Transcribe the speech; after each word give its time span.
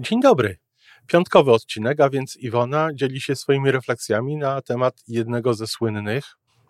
Dzień 0.00 0.20
dobry. 0.20 0.56
Piątkowy 1.06 1.52
odcinek, 1.52 2.00
a 2.00 2.10
więc 2.10 2.36
Iwona 2.36 2.88
dzieli 2.94 3.20
się 3.20 3.36
swoimi 3.36 3.70
refleksjami 3.70 4.36
na 4.36 4.62
temat 4.62 4.94
jednego 5.08 5.54
ze 5.54 5.66
słynnych, 5.66 6.24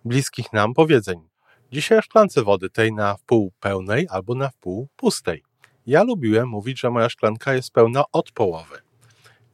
bliskich 0.04 0.52
nam 0.52 0.74
powiedzeń. 0.74 1.28
Dzisiaj 1.72 1.98
o 1.98 2.02
szklance 2.02 2.42
wody, 2.42 2.70
tej 2.70 2.92
na 2.92 3.16
wpół 3.16 3.52
pełnej 3.60 4.06
albo 4.10 4.34
na 4.34 4.48
wpół 4.48 4.88
pustej. 4.96 5.42
Ja 5.86 6.02
lubiłem 6.02 6.48
mówić, 6.48 6.80
że 6.80 6.90
moja 6.90 7.08
szklanka 7.08 7.54
jest 7.54 7.72
pełna 7.72 8.04
od 8.12 8.32
połowy. 8.32 8.76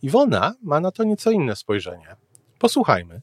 Iwona 0.02 0.54
ma 0.62 0.80
na 0.80 0.91
to 0.91 1.04
nieco 1.04 1.30
inne 1.30 1.56
spojrzenie. 1.56 2.16
Posłuchajmy. 2.59 3.22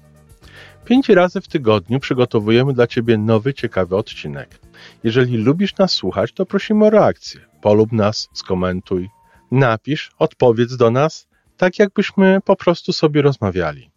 Pięć 0.85 1.09
razy 1.09 1.41
w 1.41 1.47
tygodniu 1.47 1.99
przygotowujemy 1.99 2.73
dla 2.73 2.87
Ciebie 2.87 3.17
nowy, 3.17 3.53
ciekawy 3.53 3.95
odcinek. 3.95 4.59
Jeżeli 5.03 5.37
lubisz 5.37 5.77
nas 5.77 5.91
słuchać, 5.91 6.33
to 6.33 6.45
prosimy 6.45 6.85
o 6.85 6.89
reakcję. 6.89 7.41
Polub 7.61 7.91
nas, 7.91 8.29
skomentuj, 8.33 9.09
napisz, 9.51 10.11
odpowiedz 10.19 10.75
do 10.75 10.91
nas, 10.91 11.27
tak 11.57 11.79
jakbyśmy 11.79 12.39
po 12.45 12.55
prostu 12.55 12.93
sobie 12.93 13.21
rozmawiali. 13.21 13.91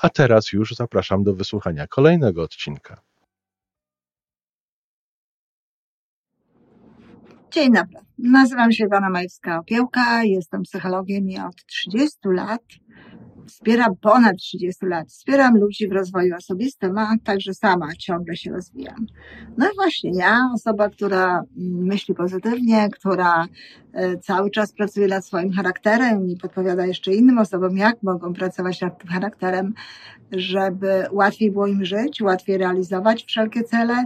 A 0.00 0.08
teraz 0.08 0.52
już 0.52 0.74
zapraszam 0.74 1.24
do 1.24 1.34
wysłuchania 1.34 1.86
kolejnego 1.86 2.42
odcinka. 2.42 3.00
Dzień 7.50 7.72
dobry. 7.72 7.98
Nazywam 8.18 8.72
się 8.72 8.84
Iwana 8.84 9.10
Majewska-Opiełka, 9.10 10.24
jestem 10.24 10.62
psychologiem 10.62 11.30
i 11.30 11.38
od 11.38 11.66
30 11.66 12.18
lat 12.24 12.62
Wspieram 13.46 13.96
ponad 13.96 14.36
30 14.36 14.86
lat. 14.86 15.08
Wspieram 15.08 15.56
ludzi 15.56 15.88
w 15.88 15.92
rozwoju 15.92 16.36
osobistym, 16.36 16.98
a 16.98 17.14
także 17.24 17.54
sama 17.54 17.88
ciągle 17.98 18.36
się 18.36 18.50
rozwijam. 18.50 19.06
No 19.56 19.66
i 19.66 19.74
właśnie 19.76 20.10
ja, 20.14 20.50
osoba, 20.54 20.88
która 20.90 21.42
myśli 21.56 22.14
pozytywnie, 22.14 22.88
która 22.92 23.46
e, 23.92 24.18
cały 24.18 24.50
czas 24.50 24.72
pracuje 24.72 25.06
nad 25.06 25.26
swoim 25.26 25.52
charakterem 25.52 26.28
i 26.28 26.36
podpowiada 26.36 26.86
jeszcze 26.86 27.14
innym 27.14 27.38
osobom, 27.38 27.76
jak 27.76 28.02
mogą 28.02 28.32
pracować 28.32 28.80
nad 28.80 28.98
tym 28.98 29.08
charakterem, 29.08 29.74
żeby 30.32 31.06
łatwiej 31.12 31.50
było 31.50 31.66
im 31.66 31.84
żyć, 31.84 32.22
łatwiej 32.22 32.58
realizować 32.58 33.24
wszelkie 33.24 33.62
cele, 33.62 34.04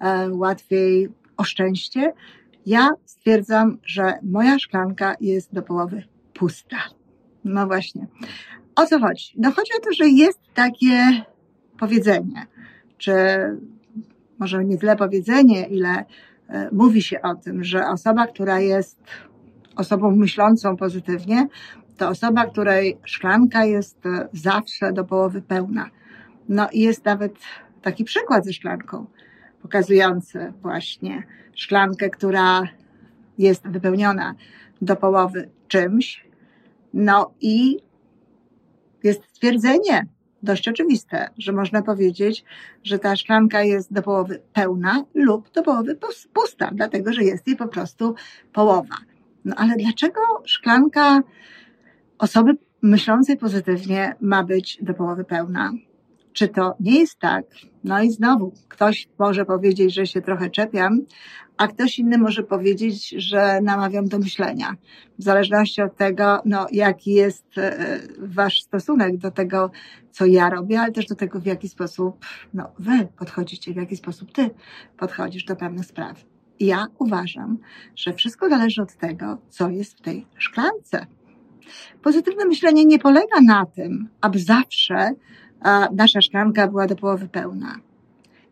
e, 0.00 0.30
łatwiej 0.30 1.08
o 1.36 1.44
szczęście. 1.44 2.12
Ja 2.66 2.90
stwierdzam, 3.04 3.78
że 3.84 4.12
moja 4.22 4.58
szklanka 4.58 5.14
jest 5.20 5.54
do 5.54 5.62
połowy 5.62 6.02
pusta. 6.34 6.76
No 7.44 7.66
właśnie. 7.66 8.06
O 8.78 8.86
co 8.86 9.00
chodzi? 9.00 9.34
No 9.36 9.52
chodzi 9.52 9.70
o 9.78 9.84
to, 9.84 9.92
że 9.92 10.08
jest 10.08 10.40
takie 10.54 11.22
powiedzenie, 11.78 12.46
czy 12.98 13.12
może 14.38 14.64
nie 14.64 14.78
tyle 14.78 14.96
powiedzenie, 14.96 15.66
ile 15.66 16.04
e, 16.48 16.68
mówi 16.72 17.02
się 17.02 17.22
o 17.22 17.34
tym, 17.34 17.64
że 17.64 17.88
osoba, 17.88 18.26
która 18.26 18.60
jest 18.60 18.98
osobą 19.76 20.10
myślącą 20.10 20.76
pozytywnie, 20.76 21.46
to 21.96 22.08
osoba, 22.08 22.46
której 22.46 22.98
szklanka 23.04 23.64
jest 23.64 24.06
e, 24.06 24.28
zawsze 24.32 24.92
do 24.92 25.04
połowy 25.04 25.42
pełna. 25.42 25.90
No 26.48 26.68
i 26.72 26.80
jest 26.80 27.04
nawet 27.04 27.34
taki 27.82 28.04
przykład 28.04 28.44
ze 28.44 28.52
szklanką, 28.52 29.06
pokazujący 29.62 30.52
właśnie 30.62 31.22
szklankę, 31.54 32.10
która 32.10 32.62
jest 33.38 33.68
wypełniona 33.68 34.34
do 34.82 34.96
połowy 34.96 35.50
czymś. 35.68 36.24
No 36.94 37.34
i 37.40 37.87
jest 39.04 39.24
stwierdzenie 39.24 40.06
dość 40.42 40.68
oczywiste, 40.68 41.30
że 41.38 41.52
można 41.52 41.82
powiedzieć, 41.82 42.44
że 42.82 42.98
ta 42.98 43.16
szklanka 43.16 43.62
jest 43.62 43.92
do 43.92 44.02
połowy 44.02 44.42
pełna 44.52 45.04
lub 45.14 45.50
do 45.50 45.62
połowy 45.62 45.98
pusta, 46.32 46.70
dlatego 46.72 47.12
że 47.12 47.24
jest 47.24 47.46
jej 47.46 47.56
po 47.56 47.68
prostu 47.68 48.14
połowa. 48.52 48.96
No 49.44 49.54
ale 49.56 49.76
dlaczego 49.76 50.20
szklanka 50.44 51.22
osoby 52.18 52.52
myślącej 52.82 53.36
pozytywnie 53.36 54.16
ma 54.20 54.44
być 54.44 54.78
do 54.82 54.94
połowy 54.94 55.24
pełna? 55.24 55.72
Czy 56.38 56.48
to 56.48 56.74
nie 56.80 56.98
jest 56.98 57.18
tak? 57.18 57.44
No 57.84 58.02
i 58.02 58.10
znowu, 58.10 58.52
ktoś 58.68 59.08
może 59.18 59.44
powiedzieć, 59.44 59.94
że 59.94 60.06
się 60.06 60.22
trochę 60.22 60.50
czepiam, 60.50 61.00
a 61.56 61.68
ktoś 61.68 61.98
inny 61.98 62.18
może 62.18 62.42
powiedzieć, 62.42 63.08
że 63.08 63.60
namawiam 63.62 64.08
do 64.08 64.18
myślenia. 64.18 64.74
W 65.18 65.22
zależności 65.22 65.82
od 65.82 65.96
tego, 65.96 66.42
no, 66.44 66.66
jaki 66.72 67.12
jest 67.12 67.58
e, 67.58 67.98
wasz 68.18 68.62
stosunek 68.62 69.16
do 69.16 69.30
tego, 69.30 69.70
co 70.10 70.26
ja 70.26 70.50
robię, 70.50 70.80
ale 70.80 70.92
też 70.92 71.06
do 71.06 71.14
tego, 71.14 71.40
w 71.40 71.46
jaki 71.46 71.68
sposób 71.68 72.26
no, 72.54 72.72
wy 72.78 73.08
podchodzicie, 73.18 73.72
w 73.72 73.76
jaki 73.76 73.96
sposób 73.96 74.32
ty 74.32 74.50
podchodzisz 74.98 75.44
do 75.44 75.56
pewnych 75.56 75.86
spraw. 75.86 76.24
Ja 76.60 76.86
uważam, 76.98 77.58
że 77.96 78.12
wszystko 78.12 78.48
zależy 78.48 78.82
od 78.82 78.94
tego, 78.94 79.38
co 79.48 79.70
jest 79.70 79.98
w 79.98 80.00
tej 80.00 80.26
szklance. 80.36 81.06
Pozytywne 82.02 82.44
myślenie 82.44 82.84
nie 82.84 82.98
polega 82.98 83.40
na 83.46 83.66
tym, 83.66 84.08
aby 84.20 84.38
zawsze 84.38 85.14
nasza 85.92 86.20
szklanka 86.20 86.68
była 86.68 86.86
do 86.86 86.96
połowy 86.96 87.28
pełna. 87.28 87.74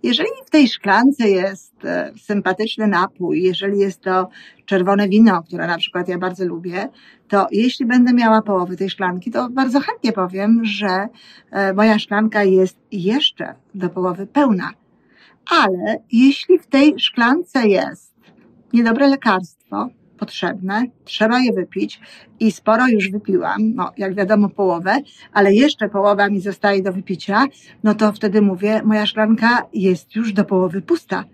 Jeżeli 0.02 0.28
w 0.46 0.50
tej 0.50 0.68
szklance 0.68 1.28
jest 1.28 1.84
e, 1.84 2.12
sympatyczny 2.18 2.86
napój, 2.86 3.42
jeżeli 3.42 3.78
jest 3.78 4.00
to 4.00 4.28
czerwone 4.64 5.08
wino, 5.08 5.42
które 5.42 5.66
na 5.66 5.78
przykład 5.78 6.08
ja 6.08 6.18
bardzo 6.18 6.44
lubię, 6.44 6.88
to 7.28 7.46
jeśli 7.50 7.86
będę 7.86 8.12
miała 8.12 8.42
połowę 8.42 8.76
tej 8.76 8.90
szklanki, 8.90 9.30
to 9.30 9.48
bardzo 9.50 9.80
chętnie 9.80 10.12
powiem, 10.12 10.64
że 10.64 11.08
e, 11.50 11.72
moja 11.72 11.98
szklanka 11.98 12.44
jest 12.44 12.78
jeszcze 12.92 13.54
do 13.74 13.90
połowy 13.90 14.26
pełna. 14.26 14.70
Ale 15.50 15.98
jeśli 16.12 16.58
w 16.58 16.66
tej 16.66 16.94
szklance 16.98 17.68
jest 17.68 18.14
niedobre 18.72 19.08
lekarstwo, 19.08 19.88
potrzebne, 20.16 20.84
trzeba 21.04 21.40
je 21.40 21.52
wypić 21.52 22.00
i 22.40 22.52
sporo 22.52 22.88
już 22.88 23.10
wypiłam, 23.10 23.74
no 23.74 23.92
jak 23.96 24.14
wiadomo 24.14 24.48
połowę, 24.48 24.96
ale 25.32 25.54
jeszcze 25.54 25.88
połowa 25.88 26.28
mi 26.28 26.40
zostaje 26.40 26.82
do 26.82 26.92
wypicia, 26.92 27.44
no 27.84 27.94
to 27.94 28.12
wtedy 28.12 28.42
mówię, 28.42 28.82
moja 28.84 29.06
szklanka 29.06 29.66
jest 29.72 30.16
już 30.16 30.32
do 30.32 30.44
połowy 30.44 30.82
pusta. 30.82 31.24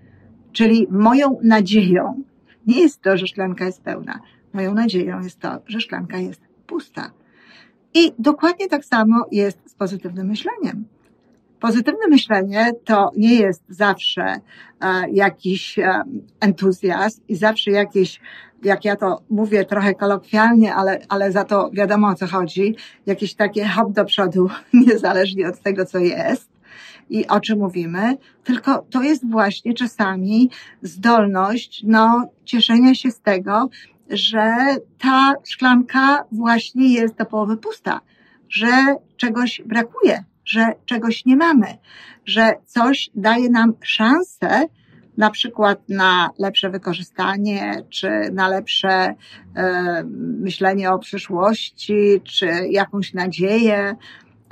Czyli 0.52 0.86
moją 0.90 1.38
nadzieją 1.42 2.22
nie 2.66 2.80
jest 2.80 3.02
to, 3.02 3.16
że 3.16 3.26
szklanka 3.26 3.64
jest 3.64 3.82
pełna. 3.82 4.20
Moją 4.52 4.74
nadzieją 4.74 5.20
jest 5.20 5.40
to, 5.40 5.58
że 5.66 5.80
szklanka 5.80 6.18
jest 6.18 6.40
pusta. 6.66 7.10
I 7.94 8.12
dokładnie 8.18 8.68
tak 8.68 8.84
samo 8.84 9.26
jest 9.32 9.58
z 9.66 9.74
pozytywnym 9.74 10.26
myśleniem. 10.26 10.84
Pozytywne 11.62 12.08
myślenie 12.08 12.72
to 12.84 13.10
nie 13.16 13.34
jest 13.34 13.62
zawsze 13.68 14.22
e, 14.22 15.10
jakiś 15.12 15.78
e, 15.78 16.02
entuzjazm 16.40 17.20
i 17.28 17.36
zawsze 17.36 17.70
jakieś 17.70 18.20
jak 18.62 18.84
ja 18.84 18.96
to 18.96 19.22
mówię 19.30 19.64
trochę 19.64 19.94
kolokwialnie, 19.94 20.74
ale, 20.74 21.00
ale 21.08 21.32
za 21.32 21.44
to 21.44 21.70
wiadomo 21.72 22.08
o 22.08 22.14
co 22.14 22.26
chodzi, 22.26 22.76
jakieś 23.06 23.34
takie 23.34 23.68
hop 23.68 23.92
do 23.92 24.04
przodu, 24.04 24.50
niezależnie 24.86 25.48
od 25.48 25.60
tego, 25.60 25.84
co 25.84 25.98
jest 25.98 26.48
i 27.10 27.26
o 27.26 27.40
czym 27.40 27.58
mówimy, 27.58 28.16
tylko 28.44 28.86
to 28.90 29.02
jest 29.02 29.30
właśnie 29.30 29.74
czasami 29.74 30.50
zdolność, 30.82 31.82
no, 31.86 32.28
cieszenia 32.44 32.94
się 32.94 33.10
z 33.10 33.20
tego, 33.20 33.68
że 34.10 34.56
ta 34.98 35.34
szklanka 35.44 36.24
właśnie 36.32 36.92
jest 36.92 37.14
do 37.14 37.26
połowy 37.26 37.56
pusta, 37.56 38.00
że 38.48 38.96
czegoś 39.16 39.62
brakuje, 39.66 40.24
że 40.44 40.72
czegoś 40.86 41.24
nie 41.24 41.36
mamy, 41.36 41.66
że 42.24 42.52
coś 42.66 43.10
daje 43.14 43.50
nam 43.50 43.72
szansę, 43.82 44.66
na 45.16 45.30
przykład 45.30 45.88
na 45.88 46.30
lepsze 46.38 46.70
wykorzystanie, 46.70 47.84
czy 47.88 48.10
na 48.32 48.48
lepsze 48.48 49.14
e, 49.56 50.04
myślenie 50.40 50.90
o 50.90 50.98
przyszłości, 50.98 52.20
czy 52.24 52.46
jakąś 52.70 53.14
nadzieję 53.14 53.96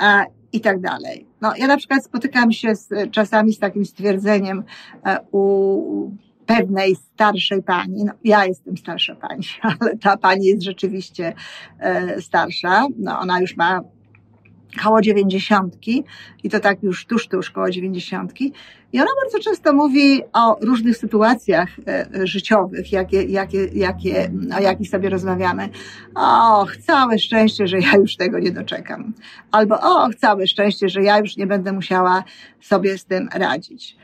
e, 0.02 0.24
i 0.52 0.60
tak 0.60 0.80
dalej. 0.80 1.26
No, 1.40 1.52
ja 1.56 1.66
na 1.66 1.76
przykład 1.76 2.04
spotykam 2.04 2.52
się 2.52 2.74
z, 2.74 2.88
czasami 3.10 3.52
z 3.52 3.58
takim 3.58 3.84
stwierdzeniem 3.84 4.64
e, 5.06 5.18
u 5.32 6.10
pewnej 6.46 6.96
starszej 6.96 7.62
pani, 7.62 8.04
no 8.04 8.12
ja 8.24 8.46
jestem 8.46 8.76
starsza 8.76 9.14
pani, 9.14 9.44
ale 9.62 9.96
ta 9.96 10.16
pani 10.16 10.46
jest 10.46 10.62
rzeczywiście 10.62 11.32
e, 11.78 12.20
starsza, 12.20 12.86
no 12.98 13.18
ona 13.18 13.40
już 13.40 13.56
ma 13.56 13.80
koło 14.82 15.00
dziewięćdziesiątki 15.00 16.04
i 16.44 16.50
to 16.50 16.60
tak 16.60 16.82
już 16.82 17.06
tuż, 17.06 17.28
tuż 17.28 17.50
koło 17.50 17.70
dziewięćdziesiątki. 17.70 18.52
I 18.92 19.00
ona 19.00 19.10
bardzo 19.22 19.38
często 19.38 19.72
mówi 19.72 20.22
o 20.32 20.58
różnych 20.60 20.96
sytuacjach 20.96 21.68
e, 21.88 22.06
życiowych, 22.26 22.92
jakie, 22.92 23.22
jakie, 23.22 23.64
jakie, 23.64 24.30
o 24.58 24.60
jakich 24.60 24.90
sobie 24.90 25.08
rozmawiamy. 25.08 25.68
Och, 26.14 26.76
całe 26.76 27.18
szczęście, 27.18 27.66
że 27.66 27.78
ja 27.78 27.96
już 27.96 28.16
tego 28.16 28.38
nie 28.38 28.50
doczekam. 28.50 29.12
Albo 29.50 29.74
och, 29.74 30.14
całe 30.14 30.46
szczęście, 30.46 30.88
że 30.88 31.02
ja 31.02 31.18
już 31.18 31.36
nie 31.36 31.46
będę 31.46 31.72
musiała 31.72 32.24
sobie 32.60 32.98
z 32.98 33.04
tym 33.04 33.28
radzić. 33.34 33.96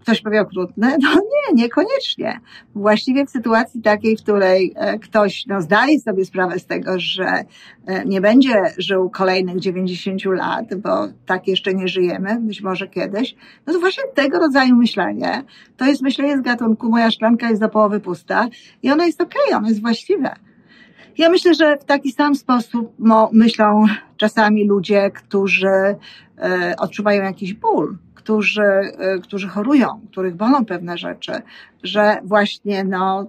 Ktoś 0.00 0.20
powie 0.20 0.40
okrutne? 0.40 0.96
No 1.02 1.14
nie, 1.14 1.62
niekoniecznie. 1.62 2.40
Właściwie 2.74 3.26
w 3.26 3.30
sytuacji 3.30 3.82
takiej, 3.82 4.16
w 4.16 4.22
której 4.22 4.72
e, 4.76 4.98
ktoś 4.98 5.46
no, 5.46 5.60
zdaje 5.60 6.00
sobie 6.00 6.24
sprawę 6.24 6.58
z 6.58 6.66
tego, 6.66 6.92
że 6.96 7.44
e, 7.86 8.04
nie 8.04 8.20
będzie 8.20 8.62
żył 8.78 9.10
kolejnych 9.10 9.60
90 9.60 10.24
lat, 10.24 10.74
bo 10.74 11.08
tak 11.26 11.48
jeszcze 11.48 11.74
nie 11.74 11.88
żyjemy, 11.88 12.40
być 12.40 12.62
może 12.62 12.88
kiedyś, 12.88 13.34
no 13.66 13.72
to 13.72 13.80
właśnie 13.80 14.04
tego 14.14 14.38
rodzaju 14.38 14.76
myślenie, 14.76 15.44
to 15.76 15.84
jest 15.84 16.02
myślenie 16.02 16.38
z 16.38 16.40
gatunku 16.40 16.90
moja 16.90 17.10
szklanka 17.10 17.48
jest 17.48 17.60
do 17.60 17.68
połowy 17.68 18.00
pusta 18.00 18.48
i 18.82 18.90
ono 18.90 19.04
jest 19.04 19.20
okej, 19.20 19.42
okay, 19.46 19.58
ono 19.58 19.68
jest 19.68 19.80
właściwe. 19.80 20.36
Ja 21.18 21.30
myślę, 21.30 21.54
że 21.54 21.78
w 21.78 21.84
taki 21.84 22.12
sam 22.12 22.34
sposób 22.34 22.92
myślą 23.32 23.84
czasami 24.16 24.68
ludzie, 24.68 25.10
którzy 25.10 25.68
e, 26.38 26.74
odczuwają 26.78 27.22
jakiś 27.22 27.54
ból, 27.54 27.98
którzy, 28.20 28.62
e, 28.62 29.18
którzy 29.18 29.48
chorują, 29.48 30.00
których 30.10 30.34
bolą 30.36 30.64
pewne 30.64 30.98
rzeczy, 30.98 31.32
że 31.82 32.20
właśnie 32.24 32.84
no, 32.84 33.26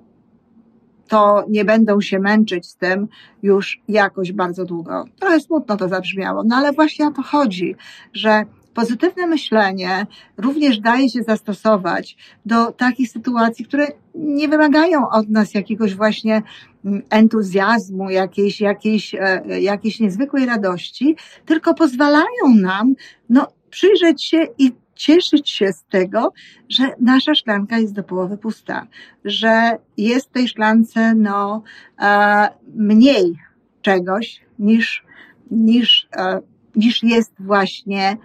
to 1.08 1.46
nie 1.50 1.66
będą 1.66 2.02
się 2.02 2.20
męczyć 2.20 2.66
z 2.66 2.76
tym 2.76 3.08
już 3.44 3.80
jakoś 3.88 4.32
bardzo 4.32 4.66
długo. 4.66 5.06
Trochę 5.20 5.40
smutno 5.40 5.78
to 5.78 5.88
zabrzmiało, 5.88 6.44
no 6.44 6.56
ale 6.56 6.72
właśnie 6.72 7.08
o 7.08 7.12
to 7.12 7.22
chodzi, 7.22 7.76
że 8.14 8.46
pozytywne 8.74 9.28
myślenie 9.28 10.08
również 10.38 10.80
daje 10.80 11.10
się 11.10 11.24
zastosować 11.24 12.18
do 12.46 12.72
takich 12.72 13.10
sytuacji, 13.10 13.66
które 13.66 13.88
nie 14.16 14.48
wymagają 14.48 15.10
od 15.10 15.30
nas 15.30 15.54
jakiegoś 15.54 15.96
właśnie 15.96 16.42
mm, 16.86 17.02
entuzjazmu, 17.10 18.10
jakiejś, 18.10 18.62
jakiejś, 18.62 19.16
e, 19.16 19.62
jakiejś 19.62 20.00
niezwykłej 20.00 20.46
radości, 20.46 21.16
tylko 21.46 21.74
pozwalają 21.74 22.56
nam 22.56 22.96
no, 23.30 23.48
przyjrzeć 23.72 24.24
się 24.24 24.48
i 24.58 24.72
cieszyć 24.96 25.50
się 25.50 25.74
z 25.74 25.84
tego, 25.84 26.34
że 26.70 26.84
nasza 27.00 27.36
szklanka 27.36 27.80
jest 27.80 27.94
do 27.94 28.04
połowy 28.04 28.38
pusta, 28.38 28.88
że 29.26 29.78
jest 29.98 30.30
w 30.30 30.32
tej 30.32 30.48
szklance 30.48 31.16
no, 31.16 31.64
e, 32.02 32.48
mniej 32.76 33.36
czegoś 33.82 34.42
niż, 34.60 35.04
niż, 35.52 36.08
e, 36.18 36.40
niż 36.76 37.04
jest 37.04 37.34
właśnie 37.40 38.18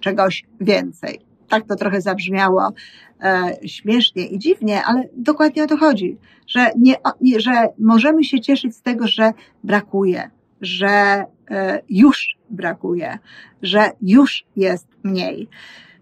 czegoś 0.00 0.44
więcej. 0.60 1.20
Tak 1.48 1.66
to 1.66 1.76
trochę 1.76 2.00
zabrzmiało 2.00 2.72
e, 3.22 3.56
śmiesznie 3.66 4.26
i 4.26 4.38
dziwnie, 4.38 4.84
ale 4.84 5.08
dokładnie 5.16 5.64
o 5.64 5.66
to 5.66 5.76
chodzi, 5.76 6.16
że, 6.46 6.70
nie, 6.78 6.94
że 7.38 7.68
możemy 7.78 8.24
się 8.24 8.40
cieszyć 8.40 8.76
z 8.76 8.82
tego, 8.82 9.08
że 9.08 9.32
brakuje, 9.64 10.30
że 10.60 11.24
już 11.88 12.39
brakuje, 12.50 13.18
że 13.62 13.90
już 14.02 14.44
jest 14.56 14.86
mniej. 15.02 15.48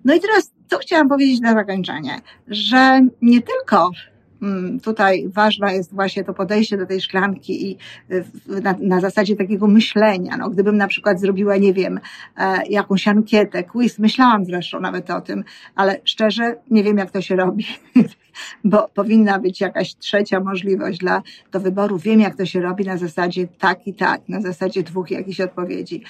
No 0.05 0.15
i 0.15 0.21
teraz, 0.21 0.53
co 0.67 0.79
chciałam 0.79 1.09
powiedzieć 1.09 1.41
na 1.41 1.55
zakończenie, 1.55 2.21
że 2.49 3.01
nie 3.23 3.43
tylko 3.43 3.91
mm, 4.43 4.81
tutaj 4.81 5.29
ważne 5.29 5.75
jest 5.75 5.95
właśnie 5.95 6.25
to 6.25 6.35
podejście 6.35 6.77
do 6.77 6.87
tej 6.87 7.01
szklanki 7.01 7.71
i 7.71 7.77
na, 8.63 8.75
na, 8.81 9.01
zasadzie 9.01 9.37
takiego 9.37 9.67
myślenia. 9.67 10.37
No, 10.37 10.51
gdybym 10.51 10.77
na 10.77 10.89
przykład 10.89 11.21
zrobiła, 11.21 11.57
nie 11.57 11.73
wiem, 11.73 12.01
e, 12.37 12.67
jakąś 12.67 13.09
ankietę, 13.09 13.65
quiz, 13.65 13.99
myślałam 13.99 14.45
zresztą 14.45 14.81
nawet 14.81 15.11
o 15.11 15.21
tym, 15.21 15.45
ale 15.75 16.01
szczerze 16.05 16.57
nie 16.71 16.85
wiem, 16.85 16.99
jak 16.99 17.11
to 17.11 17.23
się 17.23 17.37
robi, 17.37 17.67
bo 18.65 18.89
powinna 18.95 19.39
być 19.39 19.61
jakaś 19.61 19.97
trzecia 19.97 20.41
możliwość 20.41 20.99
dla, 20.99 21.23
do 21.53 21.61
wyboru. 21.61 21.99
Wiem, 21.99 22.21
jak 22.21 22.37
to 22.37 22.47
się 22.47 22.61
robi 22.61 22.85
na 22.85 22.97
zasadzie 22.97 23.47
tak 23.59 23.87
i 23.87 23.95
tak, 23.95 24.29
na 24.29 24.41
zasadzie 24.41 24.83
dwóch 24.83 25.11
jakichś 25.11 25.41
odpowiedzi 25.41 26.03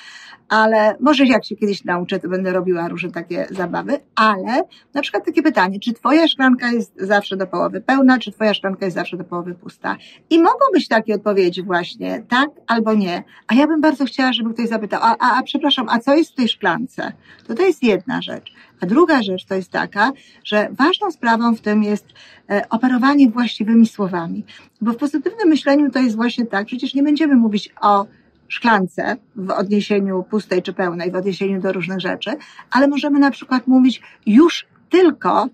ale 0.49 0.97
może 1.01 1.27
jak 1.27 1.45
się 1.45 1.57
kiedyś 1.57 1.85
nauczę, 1.85 2.21
to 2.21 2.29
będę 2.29 2.53
robiła 2.53 2.89
różne 2.89 3.11
takie 3.11 3.47
zabawy, 3.51 3.99
ale 4.15 4.63
na 4.95 5.03
przykład 5.03 5.25
takie 5.25 5.43
pytanie, 5.43 5.81
czy 5.81 5.93
twoja 5.93 6.29
szklanka 6.29 6.73
jest 6.73 6.93
zawsze 6.97 7.37
do 7.37 7.47
połowy 7.47 7.81
pełna, 7.81 8.19
czy 8.19 8.33
twoja 8.33 8.55
szklanka 8.55 8.85
jest 8.85 8.95
zawsze 8.95 9.17
do 9.17 9.25
połowy 9.25 9.55
pusta? 9.55 9.97
I 10.31 10.39
mogą 10.39 10.65
być 10.73 10.89
takie 10.89 11.15
odpowiedzi 11.15 11.63
właśnie, 11.63 12.23
tak 12.29 12.51
albo 12.67 12.95
nie. 12.95 13.23
A 13.47 13.55
ja 13.55 13.67
bym 13.67 13.81
bardzo 13.81 14.05
chciała, 14.05 14.33
żeby 14.33 14.55
ktoś 14.55 14.69
zapytał, 14.69 15.01
a, 15.03 15.17
a, 15.19 15.39
a 15.39 15.43
przepraszam, 15.43 15.87
a 15.89 15.99
co 15.99 16.15
jest 16.15 16.33
w 16.33 16.35
tej 16.35 16.49
szklance? 16.49 17.13
To 17.47 17.55
to 17.55 17.63
jest 17.63 17.83
jedna 17.83 18.23
rzecz. 18.23 18.53
A 18.81 18.87
druga 18.87 19.23
rzecz 19.23 19.45
to 19.45 19.55
jest 19.55 19.71
taka, 19.71 20.13
że 20.45 20.69
ważną 20.73 21.11
sprawą 21.11 21.55
w 21.55 21.61
tym 21.61 21.83
jest 21.83 22.07
e, 22.51 22.69
operowanie 22.69 23.31
właściwymi 23.31 23.87
słowami. 23.87 24.45
Bo 24.81 24.93
w 24.93 24.97
pozytywnym 24.97 25.49
myśleniu 25.49 25.91
to 25.91 25.99
jest 25.99 26.17
właśnie 26.17 26.47
tak, 26.47 26.67
przecież 26.67 26.95
nie 26.95 27.03
będziemy 27.03 27.37
mówić 27.37 27.75
o 27.81 28.07
szklance 28.49 29.17
w 29.37 29.51
odniesieniu 29.51 30.23
pustej 30.23 30.63
czy 30.63 30.73
pełnej, 30.73 31.11
w 31.11 31.15
odniesieniu 31.17 31.61
do 31.61 31.73
różnych 31.73 32.01
rzeczy, 32.01 32.31
ale 32.71 32.89
możemy 32.89 33.19
na 33.19 33.31
przykład 33.31 33.67
mówić 33.67 34.03
już 34.27 34.67
tylko 34.89 35.49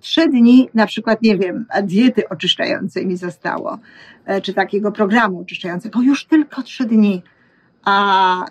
trzy 0.00 0.28
dni, 0.28 0.68
na 0.74 0.86
przykład, 0.86 1.22
nie 1.22 1.38
wiem, 1.38 1.66
diety 1.82 2.28
oczyszczającej 2.28 3.06
mi 3.06 3.16
zostało, 3.16 3.78
e, 4.24 4.40
czy 4.40 4.54
takiego 4.54 4.92
programu 4.92 5.40
oczyszczającego, 5.40 6.02
już 6.02 6.24
tylko 6.24 6.62
trzy 6.62 6.84
dni. 6.84 7.22
A 7.84 8.46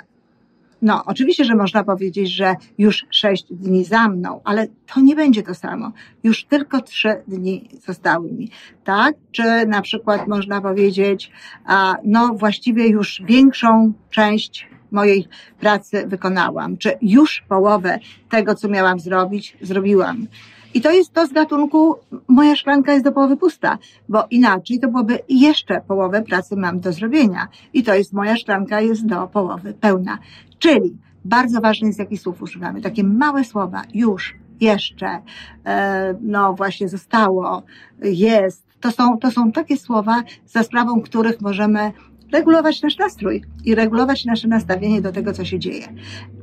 no, 0.83 1.03
oczywiście, 1.06 1.45
że 1.45 1.56
można 1.56 1.83
powiedzieć, 1.83 2.31
że 2.31 2.56
już 2.77 3.06
sześć 3.09 3.45
dni 3.50 3.85
za 3.85 4.07
mną, 4.07 4.41
ale 4.44 4.68
to 4.94 5.01
nie 5.01 5.15
będzie 5.15 5.44
to 5.44 5.56
samo. 5.56 5.91
Już 6.24 6.45
tylko 6.45 6.81
trzy 6.81 7.15
dni 7.27 7.69
zostały 7.85 8.31
mi, 8.31 8.50
tak? 8.83 9.15
Czy 9.31 9.65
na 9.68 9.81
przykład 9.81 10.27
można 10.27 10.62
powiedzieć, 10.62 11.31
a, 11.65 11.95
no 12.03 12.33
właściwie 12.33 12.88
już 12.88 13.21
większą 13.25 13.94
część 14.09 14.68
mojej 14.91 15.27
pracy 15.59 16.03
wykonałam, 16.07 16.77
czy 16.77 16.97
już 17.01 17.44
połowę 17.50 18.00
tego, 18.30 18.56
co 18.56 18.68
miałam 18.68 19.00
zrobić, 19.00 19.57
zrobiłam. 19.62 20.27
I 20.74 20.81
to 20.81 20.92
jest 20.92 21.14
to 21.14 21.28
z 21.28 21.34
gatunku, 21.34 21.96
moja 22.28 22.56
szklanka 22.56 22.94
jest 22.94 23.06
do 23.06 23.12
połowy 23.12 23.38
pusta, 23.38 23.78
bo 24.10 24.28
inaczej 24.31 24.80
to 24.80 24.88
byłoby 24.88 25.20
jeszcze 25.30 25.81
połowę 25.88 26.22
pracy 26.22 26.56
mam 26.56 26.80
do 26.80 26.94
zrobienia. 26.94 27.48
I 27.74 27.84
to 27.84 27.94
jest, 27.94 28.14
moja 28.14 28.38
szklanka 28.38 28.81
jest 28.81 29.06
do 29.06 29.28
połowy 29.28 29.74
pełna. 29.74 30.18
Czyli 30.60 30.98
bardzo 31.25 31.62
ważne 31.62 31.88
jest, 31.88 32.00
jakich 32.00 32.22
słów 32.22 32.42
używamy. 32.42 32.81
Takie 32.81 33.04
małe 33.04 33.44
słowa, 33.44 33.81
już, 33.94 34.36
jeszcze, 34.62 35.22
e, 35.66 36.16
no 36.22 36.54
właśnie 36.54 36.90
zostało, 36.90 37.64
jest. 38.02 38.64
To 38.80 38.92
są, 38.92 39.18
to 39.18 39.31
są 39.31 39.52
takie 39.52 39.78
słowa, 39.78 40.24
za 40.45 40.64
sprawą 40.64 41.02
których 41.02 41.42
możemy 41.42 41.92
regulować 42.33 42.81
nasz 42.81 42.97
nastrój 42.97 43.44
i 43.66 43.76
regulować 43.76 44.26
nasze 44.26 44.47
nastawienie 44.47 45.02
do 45.02 45.12
tego, 45.12 45.33
co 45.33 45.45
się 45.45 45.59
dzieje. 45.59 45.88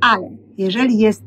Ale 0.01 0.29
jeżeli 0.57 0.97
jest 0.97 1.23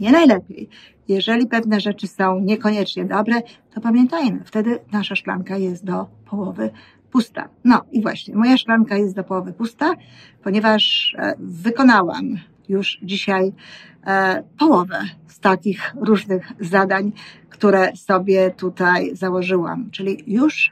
nie 0.00 0.12
najlepiej, 0.12 0.68
jeżeli 1.08 1.46
pewne 1.46 1.80
rzeczy 1.80 2.06
są 2.06 2.40
niekoniecznie 2.40 3.04
dobre, 3.04 3.42
to 3.74 3.80
pamiętajmy, 3.80 4.40
wtedy 4.44 4.78
nasza 4.92 5.16
szklanka 5.16 5.56
jest 5.56 5.84
do 5.84 6.06
połowy 6.30 6.70
pusta. 7.12 7.48
No 7.64 7.84
i 7.92 8.02
właśnie, 8.02 8.34
moja 8.36 8.56
szklanka 8.56 8.96
jest 8.96 9.14
do 9.14 9.24
połowy 9.24 9.52
pusta, 9.52 9.94
ponieważ 10.42 11.14
e, 11.18 11.34
wykonałam 11.38 12.36
już 12.68 12.98
dzisiaj 13.02 13.52
e, 14.06 14.42
połowę 14.58 15.00
z 15.26 15.40
takich 15.40 15.94
różnych 16.00 16.52
zadań, 16.60 17.12
które 17.50 17.96
sobie 17.96 18.50
tutaj 18.50 19.16
założyłam. 19.16 19.90
Czyli 19.90 20.24
już 20.26 20.70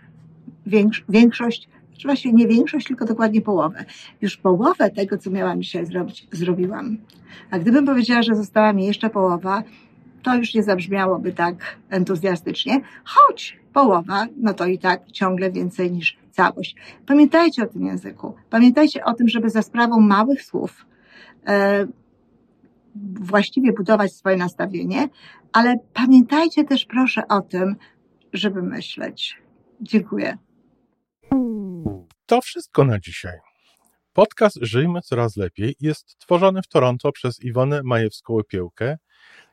większość, 1.09 1.69
czy 1.99 2.09
właściwie 2.09 2.35
nie 2.35 2.47
większość, 2.47 2.87
tylko 2.87 3.05
dokładnie 3.05 3.41
połowę. 3.41 3.85
Już 4.21 4.37
połowę 4.37 4.91
tego, 4.91 5.19
co 5.19 5.31
miałam 5.31 5.63
dzisiaj 5.63 5.87
zrobić, 5.87 6.29
zrobiłam. 6.33 6.97
A 7.51 7.59
gdybym 7.59 7.87
powiedziała, 7.87 8.23
że 8.23 8.35
została 8.35 8.73
mi 8.73 8.87
jeszcze 8.87 9.11
połowa, 9.11 9.63
to 10.27 10.35
już 10.35 10.55
nie 10.55 10.63
zabrzmiałoby 10.63 11.33
tak 11.33 11.77
entuzjastycznie, 11.91 12.81
choć 13.05 13.59
połowa, 13.73 14.27
no 14.37 14.55
to 14.55 14.67
i 14.67 14.79
tak 14.79 15.11
ciągle 15.11 15.53
więcej 15.53 15.93
niż 15.93 16.17
całość. 16.31 16.77
Pamiętajcie 17.07 17.63
o 17.63 17.67
tym 17.67 17.87
języku. 17.87 18.35
Pamiętajcie 18.51 19.05
o 19.05 19.15
tym, 19.15 19.29
żeby 19.29 19.51
za 19.51 19.63
sprawą 19.63 20.01
małych 20.01 20.43
słów 20.43 20.87
e, 21.47 21.87
właściwie 23.21 23.73
budować 23.73 24.13
swoje 24.13 24.37
nastawienie, 24.37 25.09
ale 25.53 25.77
pamiętajcie 25.93 26.65
też 26.65 26.85
proszę 26.85 27.29
o 27.29 27.41
tym, 27.41 27.77
żeby 28.33 28.63
myśleć. 28.63 29.43
Dziękuję. 29.81 30.39
To 32.27 32.41
wszystko 32.41 32.85
na 32.85 32.99
dzisiaj. 32.99 33.39
Podcast 34.13 34.59
Żyjmy 34.63 35.01
Coraz 35.01 35.37
Lepiej 35.37 35.75
jest 35.81 36.19
tworzony 36.19 36.63
w 36.63 36.69
Toronto 36.69 37.13
przez 37.13 37.45
Iwonę 37.45 37.81
Majewską-Opiełkę 37.83 38.97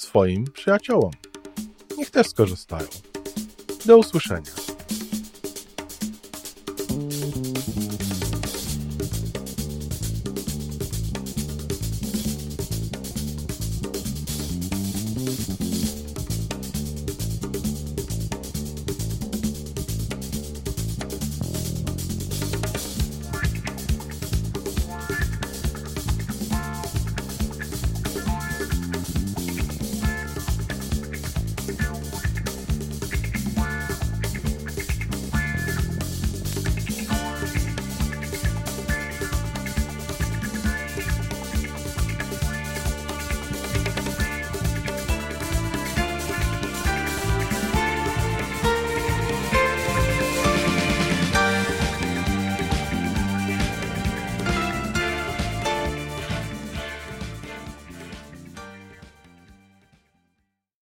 swoim 0.00 0.44
przyjaciołom. 0.44 1.10
Niech 1.98 2.10
też 2.10 2.26
skorzystają. 2.26 2.88
Do 3.86 3.98
usłyszenia. 3.98 4.65